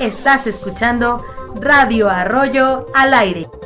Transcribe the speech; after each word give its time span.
Estás 0.00 0.46
escuchando 0.46 1.24
Radio 1.58 2.10
Arroyo 2.10 2.84
al 2.94 3.14
aire. 3.14 3.46